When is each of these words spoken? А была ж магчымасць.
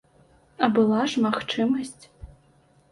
А 0.63 0.69
была 0.79 1.01
ж 1.11 1.23
магчымасць. 1.27 2.03